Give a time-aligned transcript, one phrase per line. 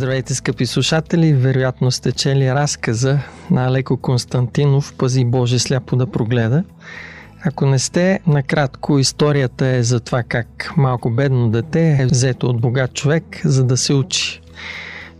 [0.00, 1.32] Здравейте, скъпи слушатели!
[1.32, 3.18] Вероятно сте чели разказа
[3.50, 6.64] на Алеко Константинов «Пази Боже сляпо да прогледа».
[7.44, 12.60] Ако не сте, накратко историята е за това как малко бедно дете е взето от
[12.60, 14.40] богат човек, за да се учи.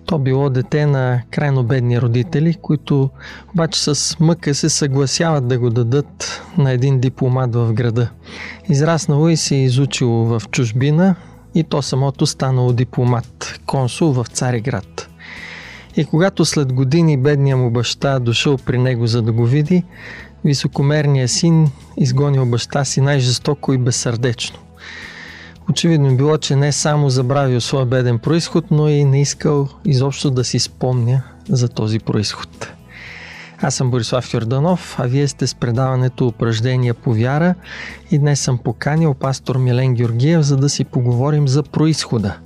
[0.06, 3.10] То било дете на крайно бедни родители, които
[3.54, 8.10] обаче с мъка се съгласяват да го дадат на един дипломат в града.
[8.68, 11.16] Израснало и се изучило в чужбина,
[11.54, 15.08] и то самото станало дипломат, консул в Цариград.
[15.96, 19.84] И когато след години бедния му баща дошъл при него за да го види,
[20.44, 24.58] високомерният син изгонил баща си най-жестоко и безсърдечно.
[25.70, 30.44] Очевидно било, че не само забравил своя беден происход, но и не искал изобщо да
[30.44, 32.72] си спомня за този происход.
[33.62, 37.54] Аз съм Борислав Йорданов, а вие сте с предаването Упражнения по вяра
[38.10, 42.38] и днес съм поканил пастор Милен Георгиев, за да си поговорим за происхода.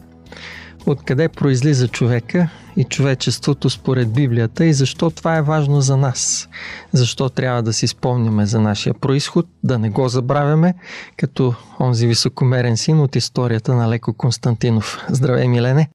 [0.87, 6.49] Откъде произлиза човека и човечеството според Библията и защо това е важно за нас.
[6.93, 10.75] Защо трябва да си спомняме за нашия происход, да не го забравяме,
[11.17, 15.05] като онзи високомерен син от историята на Леко Константинов.
[15.09, 15.89] Здравей, Милене!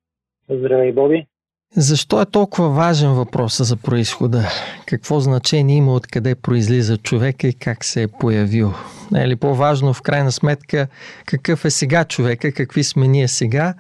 [0.50, 1.29] Здравей, Боби!
[1.78, 4.40] Защо е толкова важен въпрос за происхода?
[4.86, 8.70] Какво значение има откъде произлиза човека и как се е появил?
[9.16, 10.88] Е ли по-важно в крайна сметка
[11.26, 13.74] какъв е сега човека, какви сме ние сега,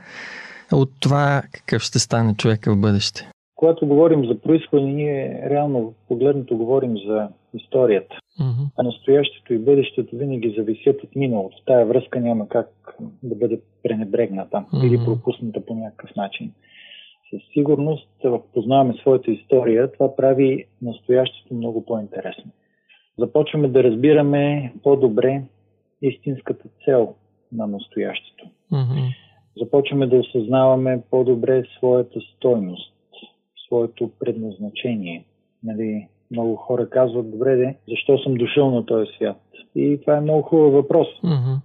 [0.71, 3.31] от това какъв ще стане човека в бъдеще?
[3.55, 8.15] Когато говорим за происхода, ние реално погледнато говорим за историята.
[8.41, 8.69] Mm-hmm.
[8.77, 11.57] А настоящето и бъдещето винаги зависят от миналото.
[11.65, 12.67] Тая връзка няма как
[13.23, 14.87] да бъде пренебрегната mm-hmm.
[14.87, 16.51] или пропусната по някакъв начин
[17.29, 22.51] със сигурност, ако познаваме своята история, това прави настоящето много по-интересно.
[23.17, 25.43] Започваме да разбираме по-добре
[26.01, 27.15] истинската цел
[27.51, 28.45] на настоящето.
[28.71, 29.15] Mm-hmm.
[29.57, 32.93] Започваме да осъзнаваме по-добре своята стойност,
[33.67, 35.25] своето предназначение.
[35.63, 39.41] Нали, много хора казват, добре, де, защо съм дошъл на този свят?
[39.75, 41.07] И това е много хубав въпрос.
[41.23, 41.57] Mm-hmm.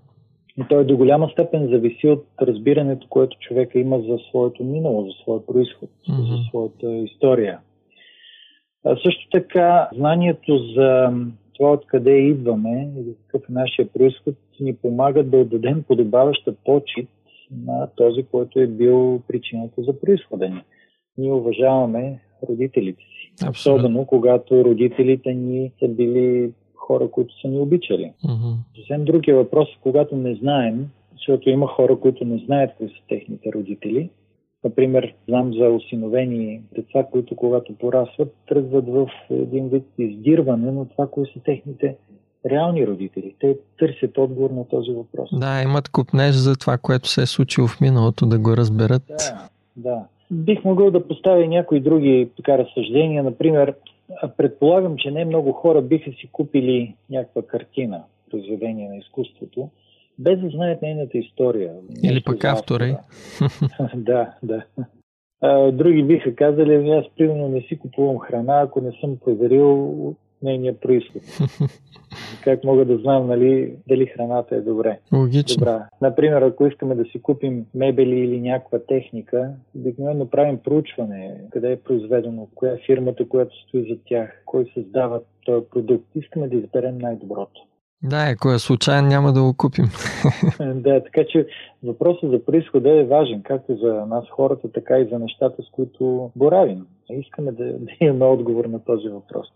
[0.56, 5.12] Но той до голяма степен зависи от разбирането, което човека има за своето минало, за
[5.22, 6.36] своя происход, mm-hmm.
[6.36, 7.58] за своята история.
[8.84, 11.12] А също така, знанието за
[11.54, 17.08] това откъде идваме и какъв е нашия происход ни помага да отдадем подобаваща почет
[17.66, 20.62] на този, който е бил причината за происхода ни.
[21.18, 23.46] Ние уважаваме родителите си.
[23.46, 23.78] Абсолютно.
[23.78, 26.52] Особено когато родителите ни са били
[26.86, 28.12] хора, които са ни обичали.
[28.24, 28.54] Mm-hmm.
[28.76, 33.02] Съвсем друг е въпрос, когато не знаем, защото има хора, които не знаят кои са
[33.08, 34.10] техните родители.
[34.64, 41.06] Например, знам за осиновени деца, които когато порасват, тръгват в един вид издирване на това,
[41.06, 41.96] кои са техните
[42.50, 43.34] реални родители.
[43.40, 45.30] Те търсят отговор на този въпрос.
[45.32, 49.02] Да, имат купнеж за това, което се е случило в миналото, да го разберат.
[49.08, 50.04] Да, да.
[50.30, 53.22] Бих могъл да поставя някои други така разсъждения.
[53.22, 53.74] Например,
[54.36, 59.68] предполагам, че не много хора биха си купили някаква картина, произведение на изкуството,
[60.18, 61.72] без да знаят нейната история.
[62.02, 62.98] Или пък автора.
[63.94, 64.64] да, да.
[65.72, 70.80] Други биха казали, ами аз примерно не си купувам храна, ако не съм проверил нейния
[70.80, 71.22] происход.
[72.44, 74.98] как мога да знам нали, дали храната е добре?
[75.12, 75.58] Логично.
[75.58, 75.88] Добра.
[76.00, 81.80] Например, ако искаме да си купим мебели или някаква техника, обикновено правим проучване, къде е
[81.80, 86.06] произведено, коя е фирмата, която стои за тях, кой създава този продукт.
[86.14, 87.60] Искаме да изберем най-доброто.
[88.02, 89.84] Да, ако е случайен, няма да го купим.
[90.74, 91.46] да, така че
[91.82, 96.30] въпросът за происхода е важен, както за нас хората, така и за нещата, с които
[96.36, 96.86] боравим.
[97.10, 99.46] Искаме да, да имаме отговор на този въпрос.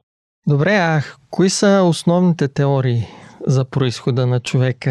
[0.48, 1.00] Добре, а
[1.30, 3.00] кои са основните теории
[3.46, 4.90] за происхода на човека?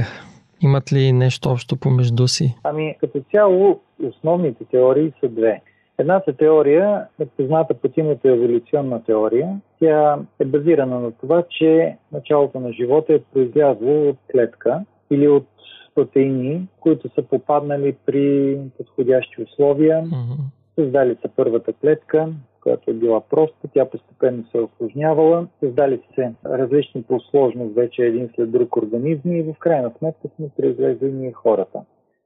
[0.62, 2.56] Имат ли нещо общо помежду си?
[2.64, 5.62] Ами, като цяло, основните теории са две.
[5.98, 9.60] Едната теория е позната под името еволюционна теория.
[9.80, 14.82] Тя е базирана на това, че началото на живота е произлязло от клетка
[15.12, 15.48] или от
[15.96, 20.38] протеини, които са попаднали при подходящи условия, mm-hmm.
[20.76, 22.30] създали са първата клетка,
[22.68, 28.02] която е била проста, тя постепенно се е осложнявала, създали се различни по сложност вече
[28.02, 31.80] един след друг организми и в крайна сметка сме произлезли ние хората.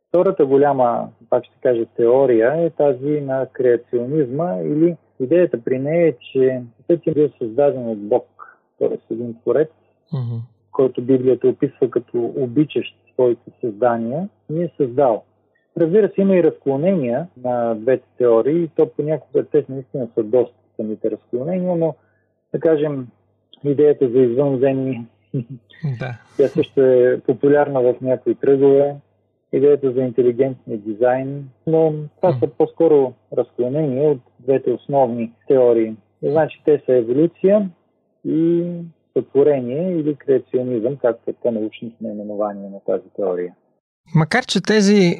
[0.10, 6.14] Втората голяма, пак ще кажа, теория е тази на креационизма или идеята при нея е,
[6.32, 9.14] че светът е бил създаден от Бог, т.е.
[9.14, 9.70] един творец,
[10.14, 10.40] mm-hmm.
[10.72, 15.24] който Библията описва като обичащ своите създания, ни е създал.
[15.78, 21.12] Разбира се, има и разклонения на двете теории, то понякога те наистина са доста самите
[21.12, 21.96] разклонения, но
[22.54, 23.08] да кажем,
[23.64, 25.08] идеята за извънземни,
[26.00, 26.20] да.
[26.38, 28.96] тя също е популярна в някои кръгове,
[29.54, 35.96] идеята за интелигентния дизайн, но това са по-скоро разклонения от двете основни теории.
[36.24, 37.70] Значи те са еволюция
[38.26, 38.66] и
[39.14, 43.54] сътворение или креационизъм, както е по-научното наименование на тази теория.
[44.16, 45.18] Макар, че тези е,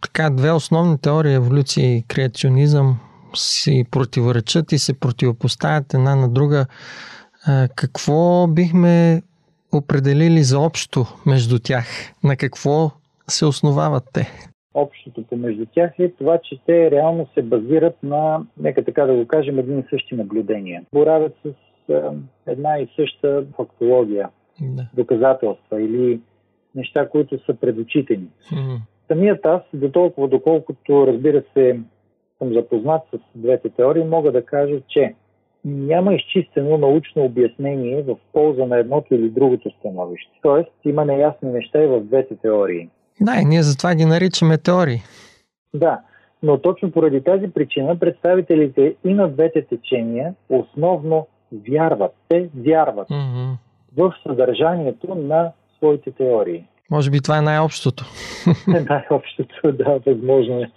[0.00, 2.96] така, две основни теории, еволюция и креационизъм,
[3.34, 6.66] си противоречат и се противопоставят една на друга,
[7.48, 9.22] е, какво бихме
[9.72, 11.86] определили за общо между тях?
[12.24, 12.90] На какво
[13.28, 14.28] се основават те?
[14.74, 19.26] Общото помежду тях е това, че те реално се базират на, нека така да го
[19.26, 20.82] кажем, един и същи наблюдения.
[20.94, 21.48] Боравят с
[21.92, 22.00] е,
[22.46, 24.28] една и съща фактология,
[24.60, 24.86] да.
[24.94, 26.20] доказателства или
[26.74, 28.28] неща, които са пред очите ни.
[28.52, 28.78] Mm-hmm.
[29.08, 31.80] Самият аз, до толкова доколкото, разбира се,
[32.38, 35.14] съм запознат с двете теории, мога да кажа, че
[35.64, 40.32] няма изчистено научно обяснение в полза на едното или другото становище.
[40.42, 42.88] Тоест, има неясни неща и в двете теории.
[43.20, 45.02] Да, и ние затова ги наричаме теории.
[45.74, 46.00] Да,
[46.42, 51.26] но точно поради тази причина представителите и на двете течения основно
[51.68, 52.12] вярват.
[52.28, 53.56] Те вярват mm-hmm.
[53.96, 56.64] в съдържанието на своите теории.
[56.90, 58.04] Може би това е най-общото.
[58.90, 60.70] най-общото, да, възможно е.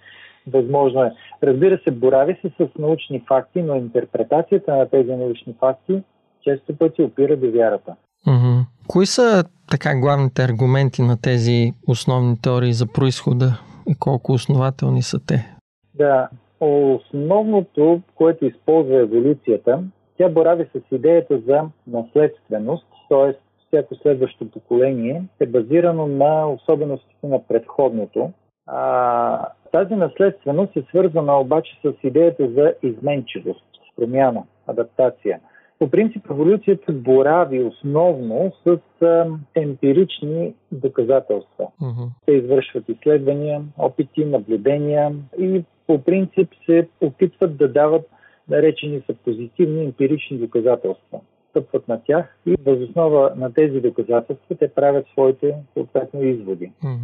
[0.47, 1.11] Възможно е.
[1.43, 6.01] Разбира се, борави се с научни факти, но интерпретацията на тези научни факти
[6.43, 7.95] често пъти опира до вярата.
[8.27, 8.65] Mm-hmm.
[8.87, 15.25] Кои са така главните аргументи на тези основни теории за происхода и колко основателни са
[15.25, 15.55] те?
[15.95, 16.29] Да,
[16.59, 19.83] основното, което използва еволюцията,
[20.17, 23.33] тя борави с идеята за наследственост, т.е.
[23.73, 28.31] всяко следващо поколение е базирано на особеностите на предходното.
[28.67, 33.65] А, тази наследственост е свързана обаче с идеята за изменчивост,
[33.95, 35.39] промяна, адаптация.
[35.79, 41.67] По принцип, еволюцията борави основно с а, емпирични доказателства.
[41.81, 42.07] Mm-hmm.
[42.25, 48.09] Те извършват изследвания, опити, наблюдения и по принцип се опитват да дават
[48.49, 51.19] наречени са позитивни емпирични доказателства.
[51.53, 56.71] Стъпват на тях и възоснова на тези доказателства те правят своите съответно изводи.
[56.83, 56.97] Mm-hmm.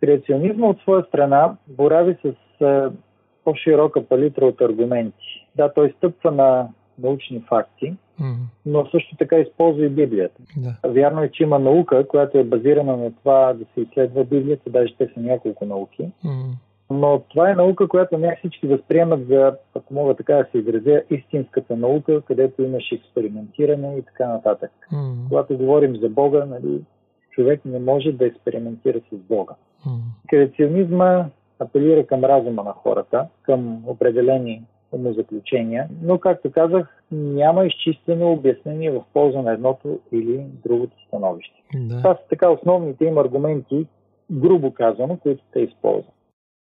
[0.00, 2.92] Креационизма от своя страна борави с а,
[3.44, 5.46] по-широка палитра от аргументи.
[5.56, 6.68] Да, той стъпва на
[6.98, 8.36] научни факти, mm-hmm.
[8.66, 10.42] но също така използва и Библията.
[10.56, 10.90] Да.
[10.90, 14.94] Вярно е, че има наука, която е базирана на това да се изследва Библията, даже
[14.98, 16.10] те са няколко науки.
[16.24, 16.52] Mm-hmm.
[16.90, 21.02] Но това е наука, която не всички възприемат за, ако мога така да се изразя,
[21.10, 24.70] истинската наука, където имаш експериментиране и така нататък.
[24.92, 25.28] Mm-hmm.
[25.28, 26.80] Когато говорим за Бога, нали,
[27.30, 29.54] човек не може да експериментира с Бога.
[29.86, 30.28] Mm-hmm.
[30.30, 31.24] Креационизма
[31.58, 34.62] апелира към разума на хората, към определени
[34.92, 41.62] умозаключения, но, както казах, няма изчистено обяснение в полза на едното или другото становище.
[41.74, 41.96] Да.
[41.96, 43.86] Това са така основните им аргументи,
[44.30, 46.15] грубо казано, които те използват.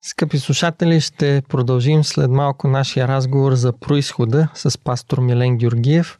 [0.04, 6.18] Скъпи слушатели, ще продължим след малко нашия разговор за происхода с пастор Милен Георгиев.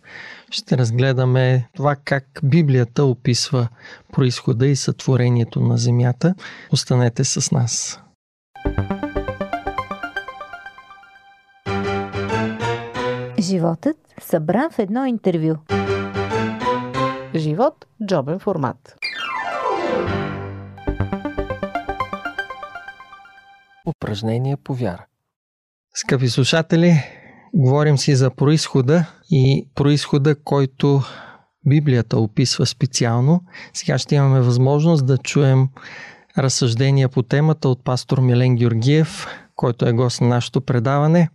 [0.50, 3.68] Ще разгледаме това как Библията описва
[4.12, 6.35] происхода и сътворението на Земята.
[6.73, 8.00] Останете с нас.
[13.40, 15.54] Животът събран в едно интервю.
[17.35, 19.01] Живот– джобен формат.
[23.86, 25.06] Упражнение по вяра.
[25.94, 26.92] Скъпи слушатели,
[27.54, 31.00] говорим си за происхода и происхода, който
[31.66, 33.40] Библията описва специално.
[33.72, 35.68] Сега ще имаме възможност да чуем
[36.38, 41.28] разсъждения по темата от пастор Милен Георгиев, който е гост на нашето предаване.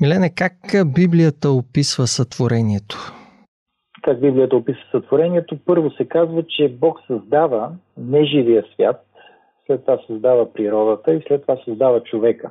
[0.00, 0.54] Милене, как
[0.86, 3.12] Библията описва сътворението?
[4.02, 5.58] Как Библията описва сътворението?
[5.66, 9.07] Първо се казва, че Бог създава неживия свят,
[9.68, 12.50] след това създава природата и след това създава човека.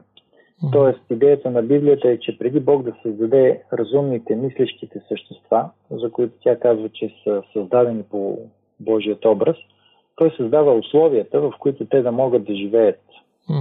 [0.72, 6.34] Тоест, идеята на Библията е, че преди Бог да създаде разумните, мислещите същества, за които
[6.44, 8.38] тя казва, че са създадени по
[8.80, 9.56] Божият образ,
[10.16, 13.00] той създава условията, в които те да могат да живеят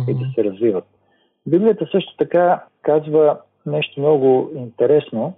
[0.09, 0.85] и да се развиват.
[1.47, 5.35] Библията също така казва нещо много интересно,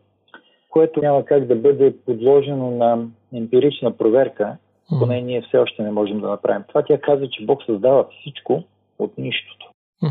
[0.70, 4.56] което няма как да бъде подложено на емпирична проверка,
[4.98, 6.64] поне ние все още не можем да направим.
[6.68, 8.62] Това тя казва, че Бог създава всичко
[8.98, 9.70] от нищото.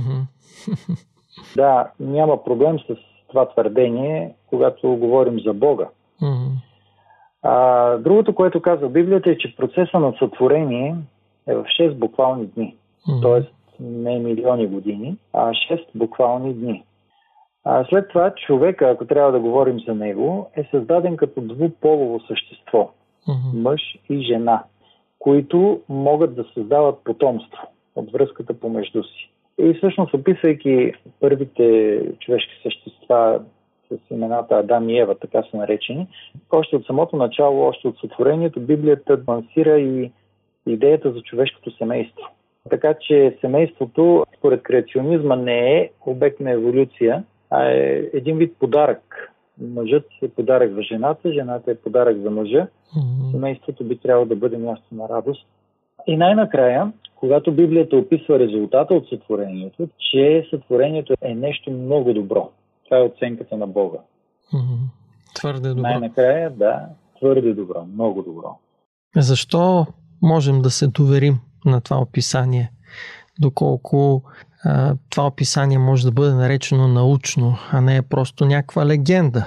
[1.55, 2.95] Да, няма проблем с
[3.27, 5.87] това твърдение, когато говорим за Бога.
[7.41, 10.95] А, другото, което казва Библията е, че процеса на сътворение
[11.47, 12.75] е в 6 буквални дни.
[13.21, 16.83] Тоест не милиони години, а 6 буквални дни.
[17.63, 22.91] А след това човека, ако трябва да говорим за него, е създаден като двуполово същество.
[23.27, 23.61] Mm-hmm.
[23.61, 24.63] Мъж и жена,
[25.19, 29.31] които могат да създават потомство от връзката помежду си.
[29.57, 33.41] И всъщност, описвайки първите човешки същества
[33.91, 36.07] с имената Адам и Ева, така са наречени,
[36.51, 40.11] още от самото начало, още от сътворението, Библията лансира и
[40.67, 42.27] идеята за човешкото семейство.
[42.69, 49.33] Така че семейството, според креационизма, не е обект на еволюция, а е един вид подарък.
[49.61, 52.67] Мъжът е подарък за жената, жената е подарък за мъжа.
[52.97, 53.31] Mm-hmm.
[53.31, 55.45] Семейството би трябвало да бъде място на радост.
[56.07, 62.49] И най-накрая, когато Библията описва резултата от сътворението, че сътворението е нещо много добро.
[62.85, 63.97] Това е оценката на Бога.
[64.53, 64.77] Mm-hmm.
[65.35, 65.81] Твърде добро.
[65.81, 66.85] Най-накрая, да,
[67.17, 68.57] твърде добро, много добро.
[69.15, 69.85] Защо
[70.21, 72.71] можем да се доверим на това описание?
[73.41, 74.23] Доколко
[75.09, 79.45] това описание може да бъде наречено научно, а не е просто някаква легенда?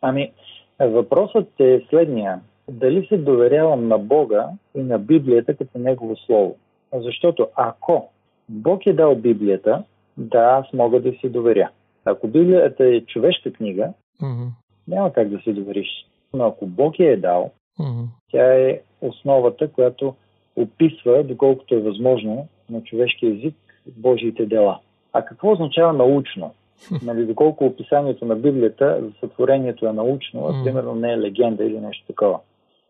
[0.00, 0.32] Ами,
[0.80, 6.56] въпросът е следния дали се доверявам на Бога и на Библията като Негово Слово.
[6.92, 8.10] Защото ако
[8.48, 9.84] Бог е дал Библията,
[10.16, 11.70] да, аз мога да си доверя.
[12.04, 14.48] Ако Библията е човешка книга, mm-hmm.
[14.88, 15.88] няма как да си довериш.
[16.34, 18.06] Но ако Бог я е дал, mm-hmm.
[18.30, 20.14] тя е основата, която
[20.56, 23.54] описва, доколкото е възможно, на човешки език
[23.96, 24.80] Божиите дела.
[25.12, 26.54] А какво означава научно?
[27.02, 31.80] Нали, доколко описанието на Библията за сътворението е научно, а примерно не е легенда или
[31.80, 32.38] нещо такова.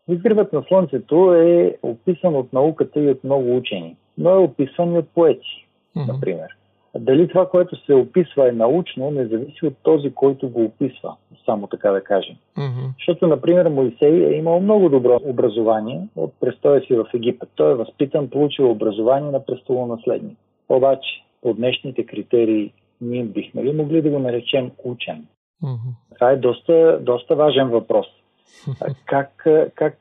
[0.09, 4.97] Изгревът на Слънцето е описан от науката и от много учени, но е описан и
[4.97, 6.58] от поети, например.
[6.99, 11.15] Дали това, което се описва е научно, не зависи от този, който го описва,
[11.45, 12.35] само така да кажем.
[12.57, 12.87] Mm-hmm.
[12.97, 17.49] Защото, например, Моисей е имал много добро образование от престоя си в Египет.
[17.55, 20.37] Той е възпитан, получил образование на престолонаследник.
[20.69, 21.09] Обаче,
[21.41, 25.25] по днешните критерии, ние бихме ли могли да го наречем учен?
[25.63, 26.15] Mm-hmm.
[26.15, 28.07] Това е доста, доста важен въпрос
[29.05, 29.97] как, как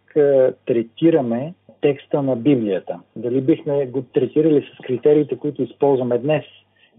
[0.67, 3.01] третираме текста на Библията.
[3.17, 6.45] Дали бихме го третирали с критериите, които използваме днес,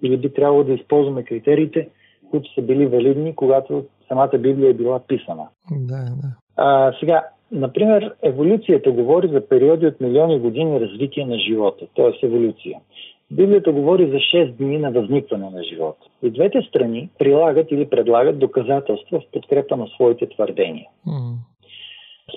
[0.04, 1.88] или би трябвало да използваме критериите,
[2.32, 5.48] които са били валидни, когато самата Библия е била писана.
[5.72, 6.28] Да, да.
[6.58, 12.26] А, сега, например, еволюцията говори за периоди от милиони години развитие на живота, т.е.
[12.26, 12.80] еволюция.
[13.32, 16.06] Библията говори за 6 дни на възникване на живота.
[16.24, 20.88] И двете страни прилагат или предлагат доказателства в подкрепа на своите твърдения.
[21.08, 21.34] Mm.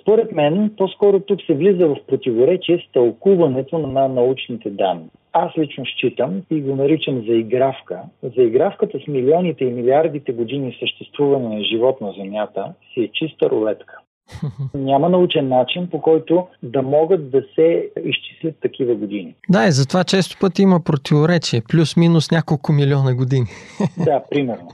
[0.01, 5.09] Според мен, по-скоро тук се влиза в противоречие с тълкуването на научните данни.
[5.33, 8.01] Аз лично считам и го наричам за игравка.
[8.37, 13.51] За игравката с милионите и милиардите години съществуване на живот на Земята си е чиста
[13.51, 13.99] рулетка.
[14.75, 19.35] Няма научен начин, по който да могат да се изчислят такива години.
[19.51, 21.63] Да, и затова често пъти има противоречие.
[21.71, 23.47] Плюс-минус няколко милиона години.
[24.05, 24.69] да, примерно.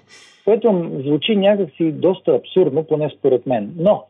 [0.45, 3.75] Което звучи някакси доста абсурдно, поне според мен.
[3.77, 4.05] Но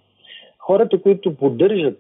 [0.59, 1.99] хората, които поддържат,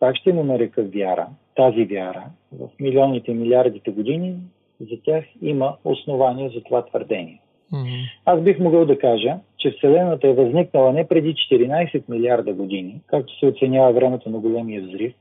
[0.00, 1.26] пак ще му нарека вяра,
[1.56, 4.36] тази вяра, в милионите и милиардите години,
[4.80, 7.40] за тях има основания за това твърдение.
[7.72, 8.10] Mm-hmm.
[8.24, 13.38] Аз бих могъл да кажа, че Вселената е възникнала не преди 14 милиарда години, както
[13.38, 15.14] се оценява времето на големия взрив,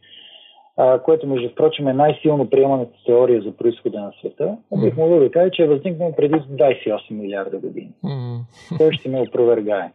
[0.77, 4.85] а, което между впрочем е най-силно приеманата теория за происхода на света, mm-hmm.
[4.85, 7.91] бих могъл да кажа, че е възникнал преди 28 милиарда години.
[8.03, 8.77] Mm-hmm.
[8.77, 9.91] Той ще ме опровергае.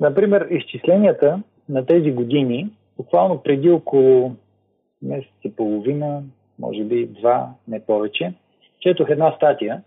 [0.00, 4.32] Например, изчисленията на тези години, буквално преди около
[5.04, 6.22] месец и половина,
[6.58, 8.32] може би два, не повече,
[8.80, 9.82] четох една статия,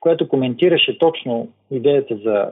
[0.00, 2.50] която коментираше точно идеята за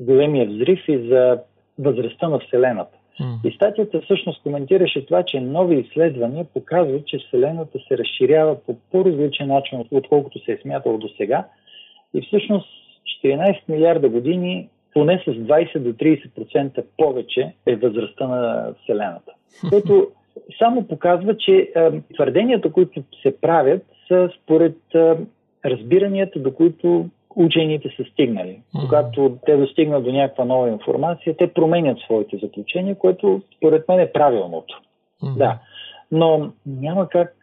[0.00, 1.38] големия взрив и за
[1.78, 2.96] възрастта на Вселената.
[3.20, 3.48] Mm.
[3.48, 9.48] И статията всъщност коментираше това, че нови изследвания показват, че Вселената се разширява по по-различен
[9.48, 11.44] начин, отколкото се е смятало до сега.
[12.14, 12.68] И всъщност
[13.24, 19.32] 14 милиарда години поне с 20 до 30% повече е възрастта на Вселената.
[19.70, 20.08] Което
[20.58, 25.14] само показва, че е, твърденията, които се правят, са според е,
[25.64, 28.60] разбиранията, до които учените са стигнали.
[28.74, 28.80] Mm-hmm.
[28.80, 34.12] Когато те достигнат до някаква нова информация, те променят своите заключения, което според мен е
[34.12, 34.80] правилното.
[35.22, 35.36] Mm-hmm.
[35.36, 35.58] Да.
[36.12, 37.34] Но няма как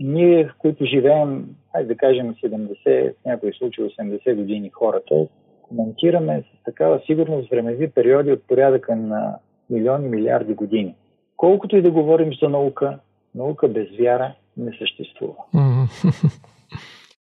[0.00, 1.44] ние, които живеем,
[1.74, 5.26] айде да кажем 70, в някои случаи 80 години хората,
[5.62, 9.38] коментираме с такава сигурност времеви периоди от порядъка на
[9.70, 10.94] милиони, милиарди години.
[11.40, 12.98] Колкото и да говорим за наука,
[13.34, 15.34] наука без вяра не съществува.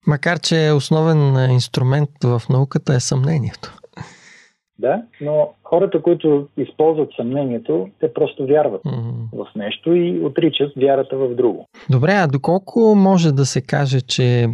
[0.06, 3.76] Макар, че основен инструмент в науката е съмнението.
[4.78, 9.44] Да, но хората, които използват съмнението, те просто вярват mm-hmm.
[9.44, 11.66] в нещо и отричат вярата в друго.
[11.90, 14.48] Добре, а доколко може да се каже, че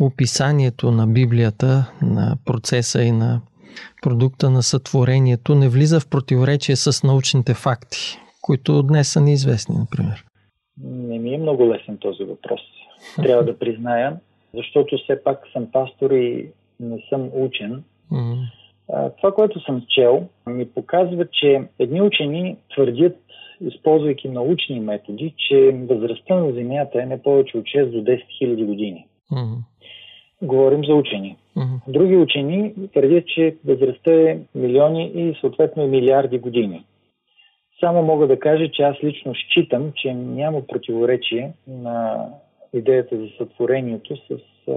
[0.00, 3.40] описанието на Библията, на процеса и на
[4.02, 10.24] продукта на сътворението не влиза в противоречие с научните факти, които днес са неизвестни, например?
[10.84, 12.60] Не ми е много лесен този въпрос.
[13.16, 14.16] Трябва да призная,
[14.54, 16.48] защото все пак съм пастор и
[16.80, 17.84] не съм учен.
[18.12, 18.36] Mm-hmm
[18.88, 23.16] това, което съм чел, ми показва, че едни учени твърдят,
[23.60, 28.64] използвайки научни методи, че възрастта на Земята е не повече от 6 до 10 хиляди
[28.64, 29.06] години.
[29.32, 29.56] Mm-hmm.
[30.42, 31.36] Говорим за учени.
[31.56, 31.92] Mm-hmm.
[31.92, 36.84] Други учени твърдят, че възрастта е милиони и съответно милиарди години.
[37.84, 42.26] Само мога да кажа, че аз лично считам, че няма противоречие на
[42.72, 44.38] идеята за сътворението с
[44.70, 44.72] а,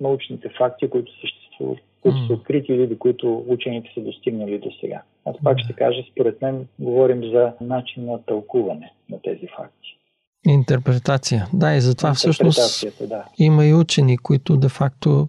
[0.00, 5.02] научните факти, които съществуват които са открити или до които учените са достигнали до сега.
[5.24, 9.98] Аз пак ще кажа, според мен говорим за начин на тълкуване на тези факти.
[10.46, 11.46] Интерпретация.
[11.52, 13.24] Да, и затова всъщност да.
[13.38, 15.28] има и учени, които де-факто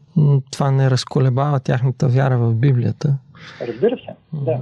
[0.51, 3.18] това не разколебава тяхната вяра в Библията.
[3.62, 4.60] Разбира се, да.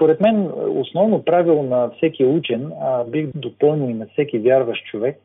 [0.00, 5.16] Според мен основно правило на всеки учен, а бих допълнил и на всеки вярващ човек,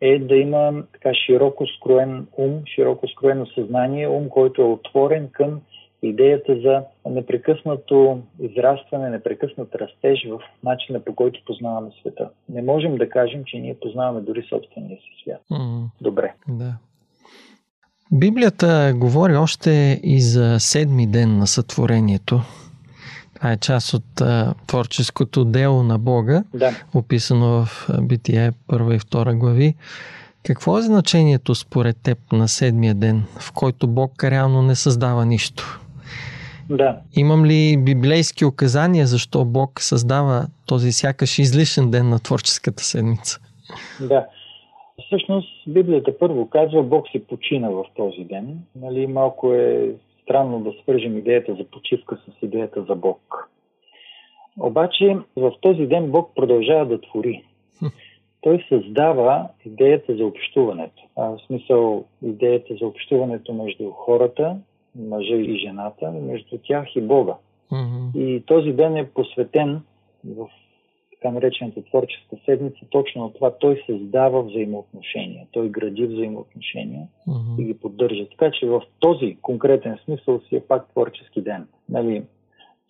[0.00, 5.60] е да има така широко скроен ум, широко скроено съзнание, ум, който е отворен към
[6.02, 12.30] идеята за непрекъснато израстване, непрекъснат растеж в начина по който познаваме света.
[12.48, 15.40] Не можем да кажем, че ние познаваме дори собствения си свят.
[15.52, 15.84] Mm-hmm.
[16.00, 16.32] Добре.
[16.48, 16.72] Да.
[18.12, 22.40] Библията говори още и за седми ден на сътворението.
[23.44, 26.70] Това е част от а, творческото дело на Бога, да.
[26.94, 29.74] описано в Битие първа и втора глави.
[30.42, 35.80] Какво е значението според теб на седмия ден, в който Бог реално не създава нищо?
[36.70, 36.98] Да.
[37.16, 43.40] Имам ли библейски указания защо Бог създава този сякаш излишен ден на творческата седмица?
[44.00, 44.26] Да.
[45.06, 48.58] Всъщност Библията първо казва Бог си почина в този ден.
[48.76, 49.90] Нали, малко е
[50.24, 53.50] странно да свържем идеята за почивка с идеята за Бог.
[54.60, 57.44] Обаче в този ден Бог продължава да твори.
[58.40, 61.02] Той създава идеята за общуването.
[61.16, 64.56] А, в смисъл идеята за общуването между хората,
[64.96, 67.34] мъжа и жената, между тях и Бога.
[67.72, 68.18] Mm-hmm.
[68.18, 69.82] И този ден е посветен
[70.24, 70.48] в
[71.24, 77.60] така наречената творческа седмица, точно на това той създава взаимоотношения, той гради взаимоотношения mm-hmm.
[77.62, 78.28] и ги поддържа.
[78.28, 81.66] Така че в този конкретен смисъл си е пак творчески ден.
[81.88, 82.22] Нали?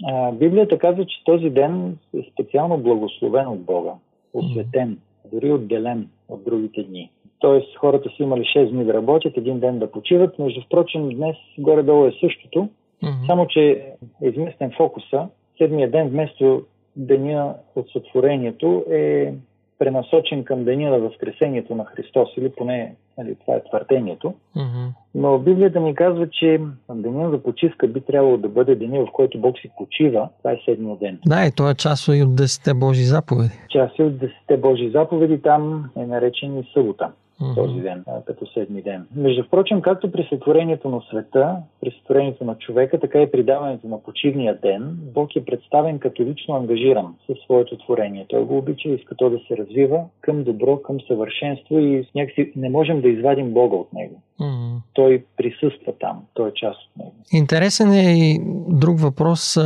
[0.05, 3.93] А, Библията казва, че този ден е специално благословен от Бога,
[4.33, 5.31] осветен, mm-hmm.
[5.33, 7.11] дори отделен от другите дни.
[7.39, 10.39] Тоест хората са имали 6 дни да работят, един ден да почиват.
[10.39, 12.69] Между впрочем, днес горе-долу е същото,
[13.03, 13.27] mm-hmm.
[13.27, 15.29] само че е изместен фокуса.
[15.59, 16.63] Седмия ден вместо
[16.97, 19.35] деня от сътворението е
[19.79, 24.35] пренасочен към деня на Възкресението на Христос, или поне нали, това е твърдението.
[24.57, 24.89] Mm-hmm.
[25.15, 26.61] Но Библията ни казва, че
[26.95, 30.29] деня за почивка би трябвало да бъде деня, в който Бог си почива.
[30.39, 31.19] Това е седмия ден.
[31.27, 33.55] Да, и това е част от 10 Божи заповеди.
[33.71, 34.13] Част от
[34.49, 37.55] 10 Божи заповеди там е наречен и събота mm-hmm.
[37.55, 39.07] този ден, като седми ден.
[39.17, 43.89] Между впрочем, както при сътворението на света, при сътворението на човека, така и при даването
[43.89, 48.27] на почивния ден, Бог е представен като лично ангажиран със своето творение.
[48.29, 52.53] Той го обича и иска то да се развива към добро, към съвършенство и някакси
[52.57, 54.23] не можем да извадим Бога от него.
[54.41, 54.77] Mm-hmm.
[54.93, 57.15] Той присъства там, той е част от него.
[57.33, 59.59] Интересен е и друг въпрос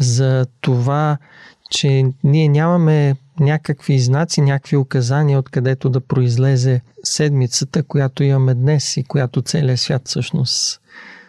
[0.00, 1.18] за това,
[1.70, 9.04] че ние нямаме някакви знаци, някакви указания, откъдето да произлезе седмицата, която имаме днес и
[9.04, 10.82] която целият свят всъщност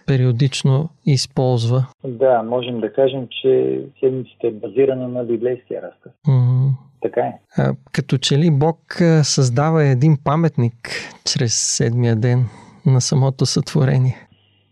[0.08, 1.86] периодично използва.
[2.04, 6.12] Да, можем да кажем, че седмицата е базирана на библейския разказ.
[6.28, 6.70] Mm-hmm.
[7.02, 7.40] Така е.
[7.58, 8.78] А, като че ли Бог
[9.24, 10.90] създава един паметник
[11.26, 12.46] чрез седмия ден
[12.86, 14.16] на самото сътворение?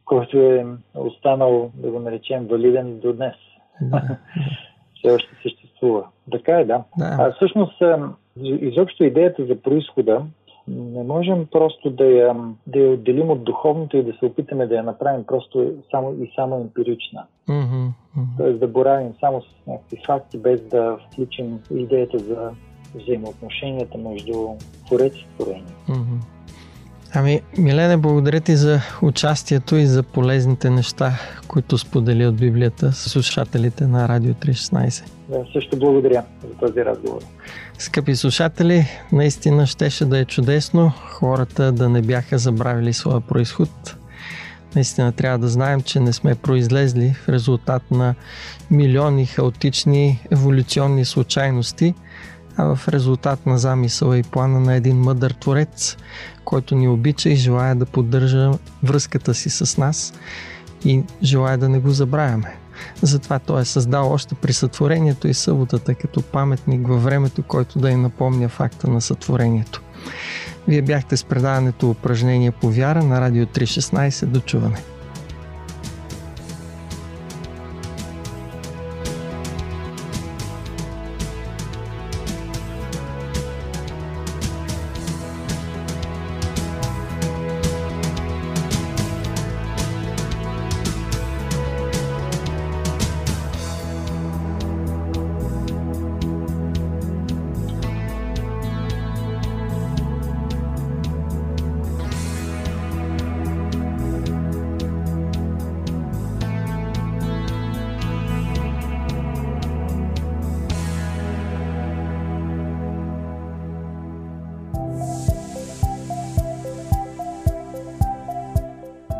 [0.05, 3.35] Който е останал, да го наречем, валиден до днес.
[3.81, 4.01] Да.
[4.99, 5.64] Все още съществува.
[6.31, 6.83] Така е, да.
[6.97, 7.15] да.
[7.19, 7.81] А всъщност,
[8.41, 10.21] изобщо идеята за происхода
[10.67, 12.35] не можем просто да я,
[12.67, 16.31] да я отделим от духовното и да се опитаме да я направим просто само и
[16.35, 17.25] само емпирична.
[17.49, 17.89] Mm-hmm.
[18.17, 18.38] Mm-hmm.
[18.38, 22.51] Тоест да боравим само с някакви факти, без да включим идеята за
[22.95, 24.33] взаимоотношенията между
[24.88, 25.75] творец и творение.
[25.89, 26.34] Mm-hmm.
[27.17, 31.12] Ами, Милене, благодаря ти за участието и за полезните неща,
[31.47, 35.04] които сподели от Библията с слушателите на Радио 316.
[35.30, 37.21] Да, също благодаря за този разговор.
[37.78, 43.95] Скъпи слушатели, наистина щеше да е чудесно хората да не бяха забравили своя происход,
[44.75, 48.15] Наистина трябва да знаем, че не сме произлезли в резултат на
[48.71, 51.93] милиони хаотични еволюционни случайности,
[52.57, 55.97] а в резултат на замисъла и плана на един мъдър творец,
[56.45, 58.51] който ни обича и желая да поддържа
[58.83, 60.13] връзката си с нас
[60.85, 62.55] и желая да не го забравяме.
[63.01, 67.91] Затова той е създал още при сътворението и съботата като паметник във времето, който да
[67.91, 69.81] й напомня факта на сътворението.
[70.67, 74.25] Вие бяхте с предаването упражнение по вяра на Радио 316.
[74.25, 74.94] До чуване!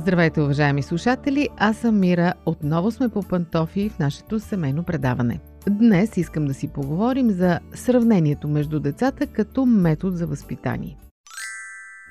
[0.00, 1.48] Здравейте, уважаеми слушатели!
[1.56, 2.34] Аз съм Мира.
[2.46, 5.40] Отново сме по пантофи в нашето семейно предаване.
[5.68, 10.96] Днес искам да си поговорим за сравнението между децата като метод за възпитание.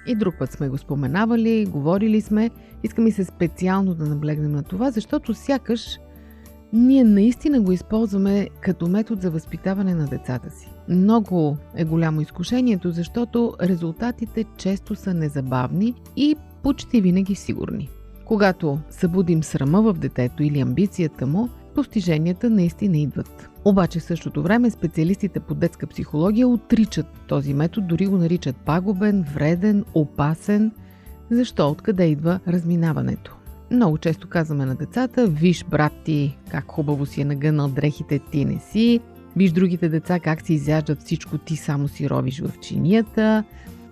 [0.08, 2.49] И друг път сме го споменавали, говорили сме.
[2.84, 5.99] Искам и се специално да наблегнем на това, защото сякаш
[6.73, 10.69] ние наистина го използваме като метод за възпитаване на децата си.
[10.89, 17.89] Много е голямо изкушението, защото резултатите често са незабавни и почти винаги сигурни.
[18.25, 23.49] Когато събудим срама в детето или амбицията му, постиженията наистина идват.
[23.65, 29.25] Обаче в същото време специалистите по детска психология отричат този метод, дори го наричат пагубен,
[29.34, 30.71] вреден, опасен.
[31.32, 31.69] Защо?
[31.69, 33.36] Откъде идва разминаването?
[33.71, 38.45] Много често казваме на децата, виж брат ти как хубаво си е нагънал дрехите, ти
[38.45, 38.99] не си,
[39.36, 43.44] виж другите деца как си изяждат всичко, ти само си ровиш в чинията,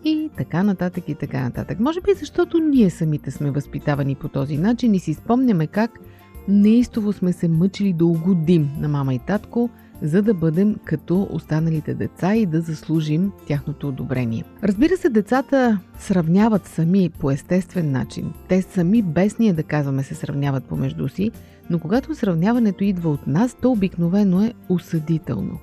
[0.05, 1.79] и така нататък и така нататък.
[1.79, 5.99] Може би защото ние самите сме възпитавани по този начин и си спомняме как
[6.47, 9.69] неистово сме се мъчили да угодим на мама и татко,
[10.01, 14.43] за да бъдем като останалите деца и да заслужим тяхното одобрение.
[14.63, 18.33] Разбира се, децата сравняват сами по естествен начин.
[18.47, 21.31] Те сами без ние да казваме се сравняват помежду си,
[21.69, 25.59] но когато сравняването идва от нас, то обикновено е осъдително.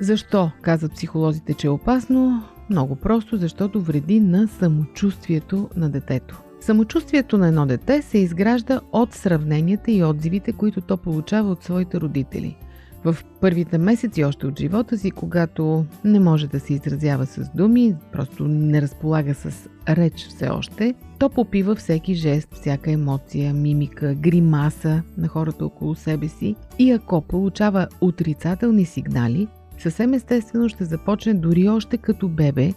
[0.00, 2.42] Защо казват психолозите, че е опасно?
[2.70, 6.42] Много просто, защото вреди на самочувствието на детето.
[6.60, 12.00] Самочувствието на едно дете се изгражда от сравненията и отзивите, които то получава от своите
[12.00, 12.56] родители.
[13.04, 17.94] В първите месеци още от живота си, когато не може да се изразява с думи,
[18.12, 25.02] просто не разполага с реч все още, то попива всеки жест, всяка емоция, мимика, гримаса
[25.18, 26.56] на хората около себе си.
[26.78, 32.72] И ако получава отрицателни сигнали, съвсем естествено ще започне дори още като бебе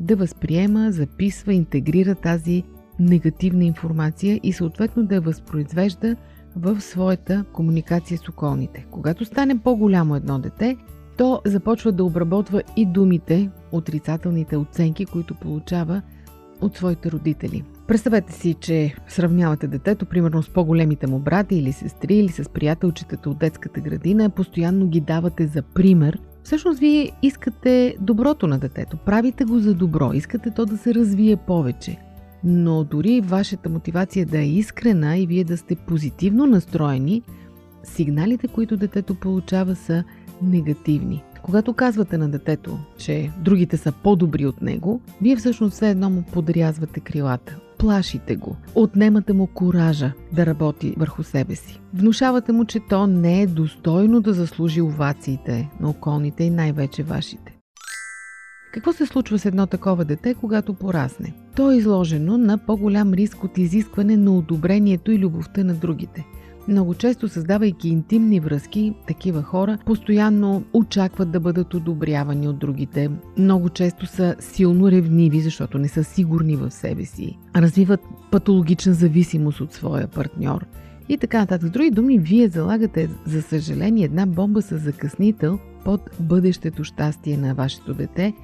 [0.00, 2.62] да възприема, записва, интегрира тази
[2.98, 6.16] негативна информация и съответно да я възпроизвежда
[6.56, 8.86] в своята комуникация с околните.
[8.90, 10.76] Когато стане по-голямо едно дете,
[11.18, 16.02] то започва да обработва и думите, отрицателните оценки, които получава
[16.60, 17.64] от своите родители.
[17.86, 23.30] Представете си, че сравнявате детето, примерно с по-големите му брати или сестри, или с приятелчетата
[23.30, 29.44] от детската градина, постоянно ги давате за пример Всъщност вие искате доброто на детето, правите
[29.44, 31.98] го за добро, искате то да се развие повече.
[32.44, 37.22] Но дори вашата мотивация да е искрена и вие да сте позитивно настроени,
[37.82, 40.04] сигналите, които детето получава са
[40.42, 41.22] негативни.
[41.42, 46.22] Когато казвате на детето, че другите са по-добри от него, вие всъщност все едно му
[46.32, 47.56] подрязвате крилата.
[47.78, 48.56] Плашите го.
[48.74, 51.80] Отнемате му коража да работи върху себе си.
[51.94, 57.55] Внушавате му, че то не е достойно да заслужи овациите на околните и най-вече вашите.
[58.72, 61.34] Какво се случва с едно такова дете, когато порасне?
[61.56, 66.24] То е изложено на по-голям риск от изискване на одобрението и любовта на другите.
[66.68, 73.10] Много често, създавайки интимни връзки, такива хора постоянно очакват да бъдат одобрявани от другите.
[73.38, 77.38] Много често са силно ревниви, защото не са сигурни в себе си.
[77.56, 78.00] Развиват
[78.30, 80.66] патологична зависимост от своя партньор.
[81.08, 81.68] И така нататък.
[81.68, 87.54] С други думи, вие залагате, за съжаление, една бомба с закъснител под бъдещето щастие на
[87.54, 88.34] вашето дете,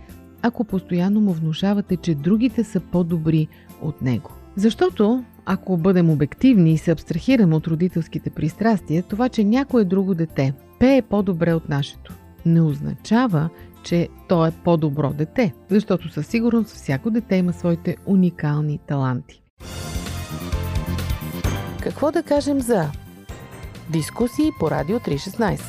[0.43, 3.49] ако постоянно му внушавате, че другите са по-добри
[3.83, 4.31] от него.
[4.57, 10.55] Защото, ако бъдем обективни и се абстрахираме от родителските пристрастия, това, че някое друго дете
[10.79, 12.15] пее по-добре от нашето,
[12.47, 13.49] не означава,
[13.83, 19.43] че то е по-добро дете, защото със сигурност всяко дете има своите уникални таланти.
[21.83, 22.91] Какво да кажем за
[23.91, 25.61] дискусии по Радио 316?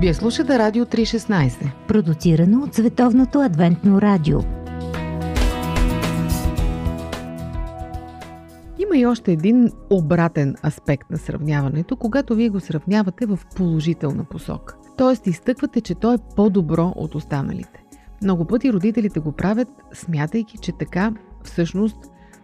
[0.00, 1.86] Вие слушате Радио 316.
[1.88, 4.38] Продуцирано от Световното адвентно радио.
[8.78, 14.76] Има и още един обратен аспект на сравняването, когато вие го сравнявате в положителна посока.
[14.98, 17.84] Тоест, изтъквате, че то е по-добро от останалите.
[18.22, 21.12] Много пъти родителите го правят, смятайки, че така
[21.46, 21.96] всъщност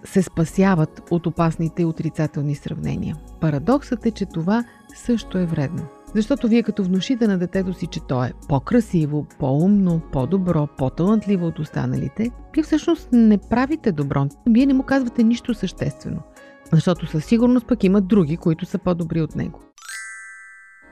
[0.04, 3.16] се спасяват от опасните отрицателни сравнения.
[3.40, 5.86] Парадоксът е, че това също е вредно.
[6.14, 11.58] Защото вие като внушите на детето си, че то е по-красиво, по-умно, по-добро, по-талантливо от
[11.58, 14.26] останалите, вие всъщност не правите добро.
[14.48, 16.22] Вие не му казвате нищо съществено.
[16.72, 19.60] Защото със сигурност пък има други, които са по-добри от него.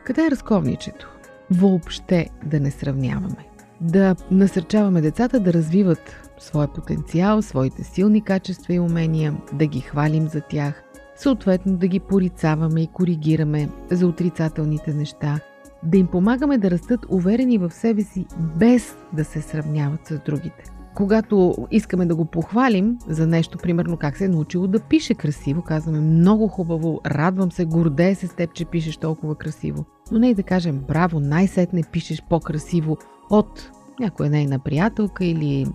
[0.05, 1.11] Къде е разковничето?
[1.51, 3.50] Въобще да не сравняваме.
[3.81, 10.29] Да насърчаваме децата да развиват своя потенциал, своите силни качества и умения, да ги хвалим
[10.29, 10.83] за тях,
[11.17, 15.41] съответно да ги порицаваме и коригираме за отрицателните неща,
[15.83, 20.80] да им помагаме да растат уверени в себе си, без да се сравняват с другите.
[20.95, 25.63] Когато искаме да го похвалим за нещо, примерно как се е научило да пише красиво,
[25.63, 29.85] казваме много хубаво, радвам се, гордея се с теб, че пишеш толкова красиво.
[30.13, 32.97] Но не и да кажем браво, най-сетне пишеш по-красиво
[33.31, 35.67] от някоя нейна приятелка или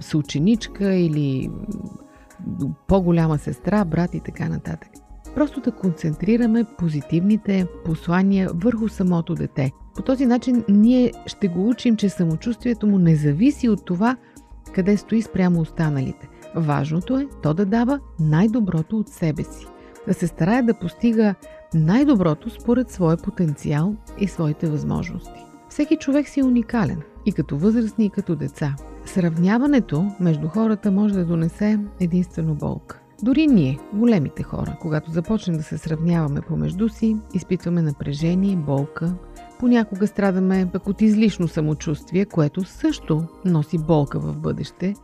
[0.00, 1.50] съученичка или
[2.86, 4.90] по-голяма сестра, брат и така нататък.
[5.34, 9.72] Просто да концентрираме позитивните послания върху самото дете.
[9.96, 14.16] По този начин ние ще го учим, че самочувствието му не зависи от това
[14.74, 16.28] къде стои спрямо останалите.
[16.56, 19.66] Важното е то да дава най-доброто от себе си.
[20.06, 21.34] Да се старае да постига
[21.74, 25.44] най-доброто според своя потенциал и своите възможности.
[25.68, 28.76] Всеки човек си е уникален и като възрастни, и като деца.
[29.04, 33.01] Сравняването между хората може да донесе единствено болка.
[33.22, 39.14] Дори ние, големите хора, когато започнем да се сравняваме помежду си, изпитваме напрежение, болка,
[39.58, 44.94] понякога страдаме пък от излишно самочувствие, което също носи болка в бъдеще.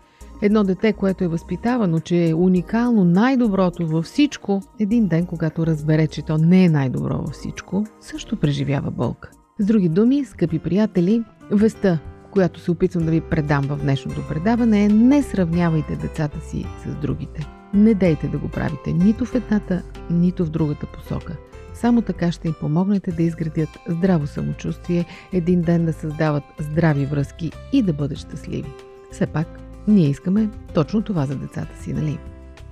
[0.42, 6.06] Едно дете, което е възпитавано, че е уникално най-доброто във всичко, един ден, когато разбере,
[6.06, 9.30] че то не е най-добро във всичко, също преживява болка.
[9.58, 11.98] С други думи, скъпи приятели, веста,
[12.30, 16.94] която се опитвам да ви предам в днешното предаване е не сравнявайте децата си с
[16.94, 17.46] другите.
[17.74, 21.36] Не дейте да го правите нито в едната, нито в другата посока.
[21.74, 27.52] Само така ще им помогнете да изградят здраво самочувствие, един ден да създават здрави връзки
[27.72, 28.72] и да бъдат щастливи.
[29.12, 29.46] Все пак,
[29.88, 32.18] ние искаме точно това за децата си, нали?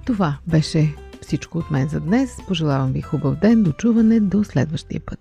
[0.07, 2.37] Това беше всичко от мен за днес.
[2.49, 5.21] Пожелавам ви хубав ден, до чуване, до следващия път.